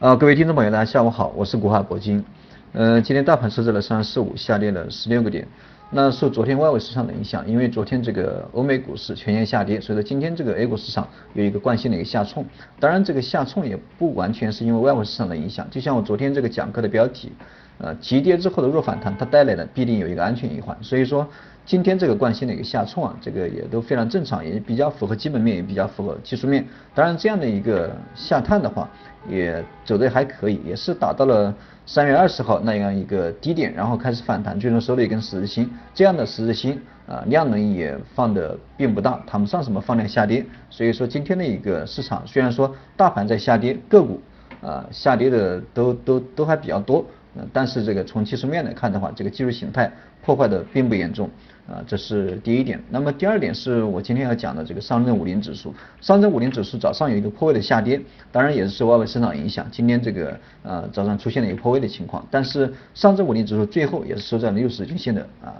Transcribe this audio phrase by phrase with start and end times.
[0.00, 2.24] 啊，各位听众朋友，大家下午好，我是古海铂金。
[2.72, 5.44] 呃，今天大盘收在了三十四五，下跌了十六个点。
[5.90, 12.46] 那受昨天外围市场的影响，因为昨天这个欧美股市全线下跌，所以说今天这个 A 股市场有一个惯性的一个下冲。
[12.78, 17.32] 当然，这个下冲也不完全是因为外围市场的影响，就像我昨天这个讲课的标题，
[17.78, 20.76] 呃，急跌之后的弱反弹，它带来的必定有一个安全隐患。
[20.82, 21.26] 所以说。
[21.68, 26.66] 今天这个惯性的一个下冲啊，这个也都非常正常，也比较符合基本面，也比较符合技术面。
[26.94, 28.88] 当然，这样的一个下探的话，
[29.28, 31.54] 也走的还可以，也是达到了
[31.84, 35.70] 三月二十号那样一个低点，然后开始反弹，最终收了一根十字星。
[35.92, 40.42] 这样的十字星啊，量能也放的并不大，谈不上什么放量下跌。
[40.70, 44.18] 所以说，今天的一个市场虽然说大盘在下跌，个股
[44.62, 47.04] 啊下跌的都都都还比较多，
[47.52, 49.90] 但是这个从技术面来看的话，这个技术形态
[50.24, 51.28] 破坏的并不严重。
[51.68, 52.82] 啊，这是第一点。
[52.88, 55.74] 那么第二点是我今天要讲的这个上证五零指数。
[56.00, 58.00] 上证五零指数早上有一个破位的下跌，
[58.32, 59.66] 当然也是受外围市场影响。
[59.70, 65.52] 今天这个呃早上出现了一个破位的情况，但是上证五零指数最后也是收在了六十均线的啊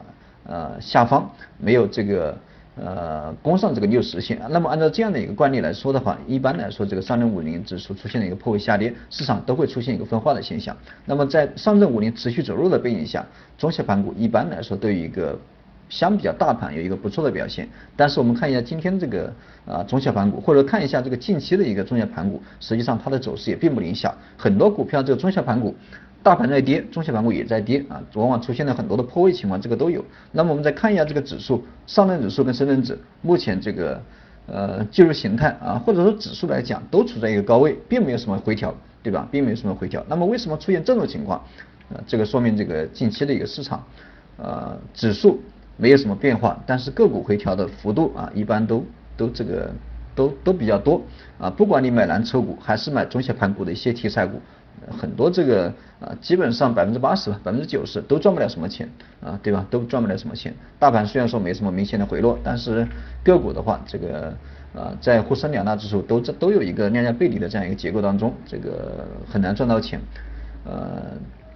[0.46, 2.34] 呃下方，没有这个
[2.82, 4.40] 呃攻上这个六十线。
[4.50, 10.76] 那么按照这样的一个惯例来说的话，一般来说这个上证五零指数出现了一个破位下跌，市场都会出现一个分化的现象。
[11.04, 15.38] 那么在上证五零持续走弱的背景下，中小盘股一般来说对于一个。
[15.90, 19.32] 相比较大盘有一个不错的表现，但是我们看一下今天这个
[19.64, 24.14] 啊中小盘股，或者看一下这个近期的一个中小盘股，实际上它的走势也并不理想。
[24.36, 25.74] 很多股票这个中小盘股，
[26.22, 30.04] 大盘在跌，中小盘股也在跌啊，往往出现了很多的破位情况，这个都有。
[30.32, 34.02] 那么我们再看一下这个指数，上证指数跟深圳指，目前这个
[34.46, 39.26] 呃技术形态啊，或者说指数来讲，都处在一个高位，并没有什么回调，对吧？
[39.30, 40.04] 并没有什么回调。
[40.08, 41.42] 那么为什么出现这种情况？
[41.90, 43.84] 呃，这个说明这个近期的一个市场，
[44.36, 45.40] 呃指数。
[45.80, 48.84] 没有什么变化，但是个股回调的幅度啊，一般都
[49.16, 49.70] 都这个
[50.12, 51.00] 都都比较多
[51.38, 51.48] 啊。
[51.48, 54.40] 不管你买蓝筹股还是买中小盘股的一些题材股，
[54.90, 58.88] 很多这个啊，基本上百分之八十吧，百分之九十都赚不了什么钱
[59.20, 59.66] 啊，对吧？
[59.70, 60.54] 都赚不了什么钱。
[60.78, 62.86] 大盘虽然说没什么明显的回落，但是
[63.24, 64.34] 个股的话，这个
[64.74, 70.00] 啊，在沪深两大指数都这都有一个量价背离的这样一个结构当中，这个很难赚到钱，
[70.64, 71.02] 呃。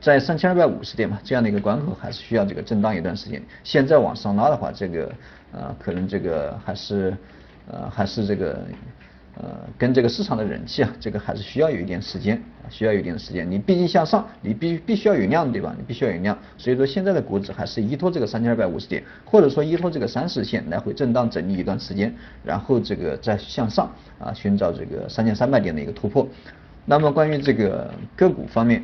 [0.02, 3.40] 在三千二百五十点嘛，这样的一个关口还是需要这个震荡一段时间。
[3.62, 5.12] 现在往上拉的话，这个
[5.52, 7.16] 呃可能这个还是
[7.70, 8.66] 呃还是这个
[9.36, 9.44] 呃
[9.78, 13.48] 跟这个市场的人气啊，这个还是需要有一点时间，需要有一点时间。
[13.48, 15.72] 你毕竟向上，你必必须要有量，对吧？
[15.78, 16.36] 你必须要有量。
[16.56, 22.12] 所以说现在的股指还是依托这个三千二百五十点，或者说依托这个三十线来回震荡整理一段时间，
[22.42, 26.26] 然后这个再向上啊寻找这个三千三百点的一个突破。
[26.86, 28.82] 那么关于这个个股方面。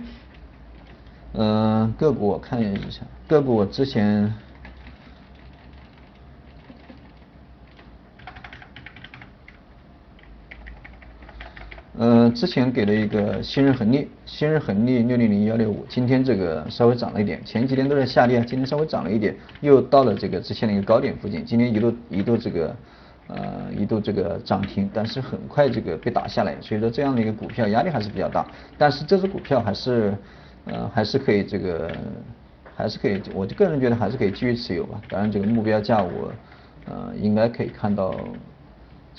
[1.34, 4.32] 嗯，个股我看一下，个股我之前，
[11.98, 22.76] 嗯，之前给了一个新日恒利，新日恒利六零零幺六五，今天这个稍微涨了一点，前几天都在下跌，今天稍微涨了一点，又到了这个之前的一个高点附近，今天一度一度这个
[23.26, 28.46] 呃一度这个涨停，但是很快这个被打下来，所以说这样的一个股票压力还是比较大，
[28.78, 30.16] 但是这只股票还是。
[30.70, 31.90] 呃，还是可以这个，
[32.76, 35.00] 还是可以，我个人觉得还是可以继续持有吧。
[35.08, 36.30] 当然，这个目标价我
[36.84, 38.14] 呃应该可以看到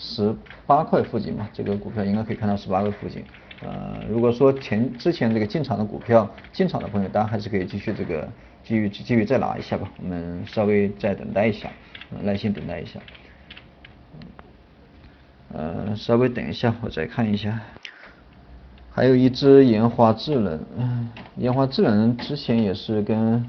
[0.01, 0.33] 十
[0.65, 3.21] 八块附近吧，这个股票应该可以看到十八块附近。
[3.61, 8.25] 呃，如果说前之前这个进场的股票，进场的朋友，大家还是可以继续这个
[8.63, 9.91] 继续继续再拿一下吧。
[10.01, 11.69] 我们稍微再等待一下，
[12.21, 12.97] 耐心等待一下。
[15.51, 17.59] 呃，稍微等一下，我再看一下。
[18.91, 23.45] 还有一只研华智能，研华智能之前也是跟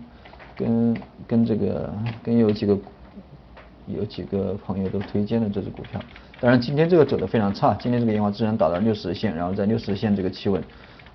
[0.57, 0.97] 跟
[1.29, 1.95] 跟这个
[2.25, 2.77] 跟有几个
[3.97, 6.01] 有几个朋友都推荐了这只股票，
[6.41, 10.63] 当然今天这个走的非常差，今天这个烟花自然打到六十线，然后在六十线这个企稳，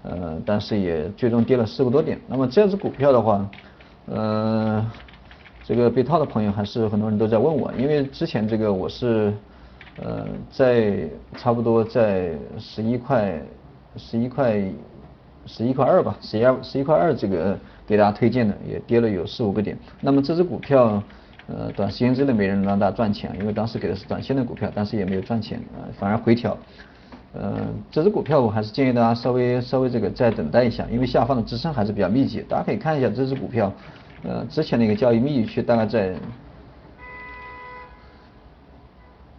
[0.04, 2.20] 呃，但是也最终跌了四个多点。
[2.28, 3.50] 那么这只股票的话，
[4.06, 4.86] 呃，
[5.64, 9.34] 这个被套的朋友还是很多人都在问我，因为之前这个我是
[10.02, 13.42] 呃在差不多在十一块。
[13.98, 14.62] 十一块，
[15.46, 17.58] 十一块二吧，十一二十一块二这个
[17.88, 19.78] 给大家推荐的，也跌了有四五个点。
[20.02, 21.02] 那么这只股票，
[21.48, 26.58] 呃，短时间之内没人让大家赚钱，因为当时给的是短线的股票，但是也没有赚钱，呃，反而回调。
[27.34, 27.60] 呃，
[27.92, 32.44] 这只股票我还是建议大家稍微稍微这个再等待一下，因为下方的支撑还是比较密集。
[32.48, 33.72] 大家可以看一下这只股票，
[34.24, 36.16] 呃，之前的一个交易密集区大概在。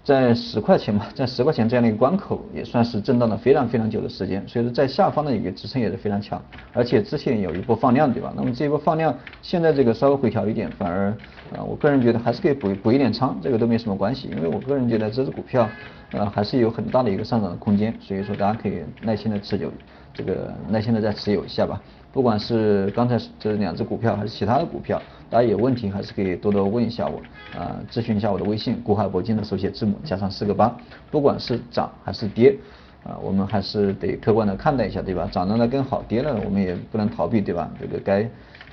[0.06, 6.41] 在十块钱嘛，在十块钱这样的一个关口，也算是震荡了非常非常久的时间，所以说在下方的一个支撑也是非常强，
[6.73, 8.32] 而且之前有一波放量，对吧？
[8.37, 9.12] 那么这一波放量，
[9.43, 11.08] 现在这个稍微回调一点，反而
[11.56, 15.69] 啊，我个人觉得还是可以补补一点仓，这个都没什么关系，因为我个人觉得这只股票
[16.12, 19.73] 呃还是有很大的一个上涨的空间，所以说大家可以耐心的持有。
[20.14, 21.79] 这个耐心的再持有一下吧。
[22.11, 27.20] 不管是刚才这两只股票还是其他的股票，大家有问题还是可以多多问一下我，
[27.58, 30.75] 啊，咨询一下我的微信，古海铂金的手写字母加上四个八。
[31.11, 32.56] 不管是涨还是跌，
[33.02, 35.28] 啊，我们还是得客观的看待一下，对吧？
[35.32, 37.69] 涨了呢更好，跌了我们也不能逃避，对吧？
[37.81, 38.28] 这个该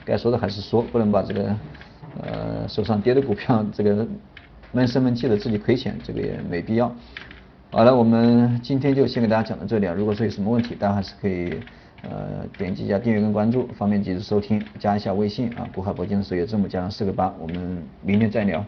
[0.06, 1.56] 该说的还是说，不能把这个
[2.22, 4.08] 呃手上跌的股票这个
[4.72, 6.94] 闷声闷气的自己亏钱，这个也没必要。
[7.72, 9.94] 好了，我们今天就先给大家讲到这里啊。
[9.98, 11.60] 如果说有什么问题，大家还是可以。
[12.04, 14.64] 呃，点击一下订阅跟关注，方便及时收听。
[14.78, 18.64] 加一下微信啊，古海铂金的首页字母加上四个八，我们明天再聊。